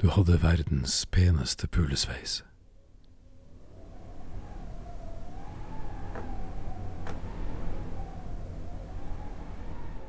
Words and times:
Du 0.00 0.08
hadde 0.08 0.38
verdens 0.42 1.06
peneste 1.12 1.68
pulesveis. 1.68 2.40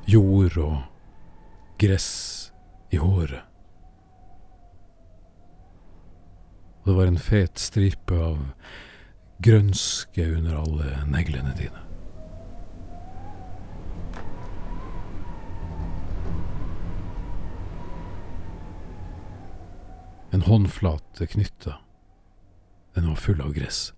Jord 0.08 0.58
og 0.58 0.78
gress 1.80 2.52
i 2.92 3.02
håret. 3.04 3.44
Det 6.86 6.96
var 6.96 7.12
en 7.12 7.20
fet 7.20 7.60
stripe 7.60 8.16
av 8.16 8.40
grønske 9.44 10.24
under 10.38 10.64
alle 10.64 11.04
neglene 11.12 11.52
dine. 11.60 11.91
En 20.42 20.48
håndflate 20.48 21.28
knytta. 21.28 21.76
Den 22.94 23.08
var 23.08 23.16
full 23.16 23.42
av 23.42 23.52
gress. 23.54 23.94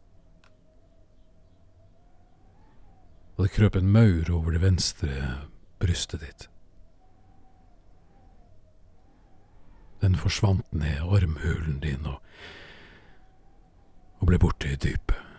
Og 3.38 3.45
det 3.45 3.53
krøp 3.55 3.77
en 3.79 3.88
maur 3.91 4.27
over 4.27 4.52
det 4.52 4.59
venstre 4.59 5.21
brystet 5.79 6.19
ditt. 6.19 6.49
Den 10.03 10.19
forsvant 10.19 10.67
ned 10.75 10.99
armhulen 10.99 11.80
din 11.80 12.11
og, 12.11 12.19
og 14.19 14.27
ble 14.27 14.41
borte 14.44 14.73
i 14.73 14.75
dypet. 14.75 15.33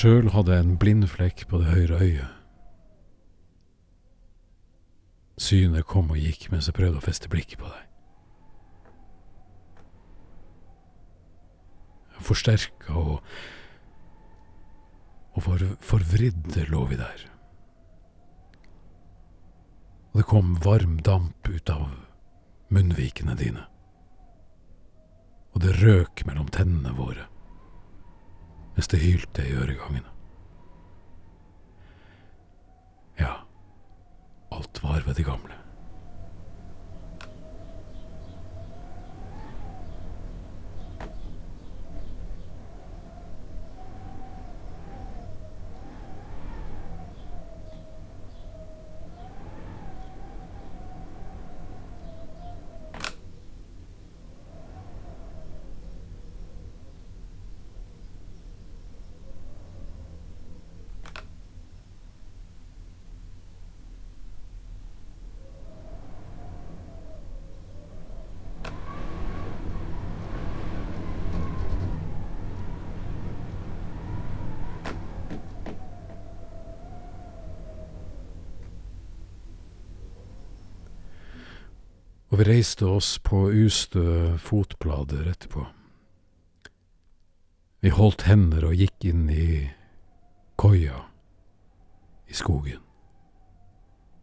Sjøl 0.00 0.30
hadde 0.32 0.54
jeg 0.54 0.64
en 0.64 0.76
blindflekk 0.80 1.42
på 1.50 1.58
det 1.60 1.74
høyre 1.74 1.96
øyet. 2.00 2.36
Synet 5.36 5.84
kom 5.90 6.08
og 6.14 6.16
gikk 6.16 6.46
mens 6.48 6.70
jeg 6.70 6.76
prøvde 6.78 7.02
å 7.02 7.04
feste 7.04 7.28
blikket 7.28 7.60
på 7.60 7.68
deg. 7.68 7.82
Forsterka 12.24 12.94
og 12.96 13.18
og 15.36 15.44
for, 15.44 15.64
forvridde 15.84 16.64
lå 16.72 16.80
vi 16.88 16.96
der. 16.96 17.26
Og 20.14 20.22
det 20.22 20.24
kom 20.32 20.54
varm 20.64 20.96
damp 21.04 21.44
ut 21.48 21.74
av 21.74 21.90
munnvikene 22.72 23.36
dine. 23.36 23.66
Og 25.52 25.60
det 25.66 25.76
røk 25.82 26.24
mellom 26.24 26.48
tennene 26.48 26.96
våre 26.96 27.28
mens 28.80 28.88
det 28.88 29.00
hylte 29.00 29.44
i 29.44 29.52
øregangene. 29.52 30.08
Ja, 33.18 33.32
alt 34.52 34.80
var 34.82 35.02
ved 35.04 35.14
det 35.14 35.24
gamle. 35.26 35.54
Reiste 82.40 82.86
oss 82.86 83.18
på 83.18 83.36
ustø 83.52 84.38
fotblader 84.40 85.26
etterpå. 85.28 85.66
Vi 87.84 87.92
holdt 87.92 88.24
hender 88.24 88.64
og 88.64 88.78
gikk 88.80 89.04
inn 89.10 89.26
i 89.28 89.48
koia 90.56 91.02
i 92.32 92.38
skogen, 92.38 92.80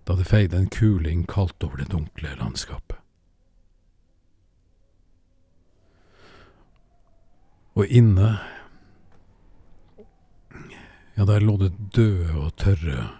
da 0.10 0.18
det 0.18 0.26
feide 0.32 0.58
en 0.58 0.70
kuling 0.74 1.28
kaldt 1.30 1.62
over 1.68 1.84
det 1.84 1.92
dunkle 1.94 2.34
landskapet. 2.40 2.98
Og 7.78 7.86
inne, 7.86 8.34
ja, 11.14 11.22
der 11.22 11.46
lå 11.46 11.60
det 11.62 11.74
døde 11.94 12.34
og 12.34 12.56
tørre 12.58 13.12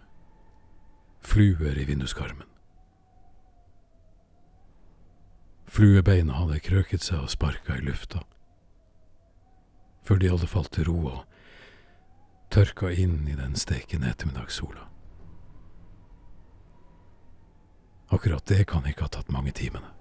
fluer 1.22 1.78
i 1.78 1.86
vinduskarmen. 1.86 2.47
Fluebeina 5.68 6.40
hadde 6.40 6.62
krøket 6.64 7.04
seg 7.04 7.26
og 7.26 7.32
sparka 7.32 7.76
i 7.76 7.84
lufta, 7.84 8.24
før 10.08 10.22
de 10.22 10.30
hadde 10.32 10.48
falt 10.48 10.72
til 10.74 10.88
ro 10.88 11.00
og 11.12 11.24
tørka 12.56 12.94
inn 12.96 13.28
i 13.28 13.36
den 13.36 13.58
stekende 13.60 14.10
ettermiddagssola. 14.14 14.88
Akkurat 18.16 18.48
det 18.48 18.64
kan 18.72 18.88
ikke 18.88 19.04
ha 19.04 19.12
tatt 19.12 19.32
mange 19.36 19.52
timene. 19.52 19.92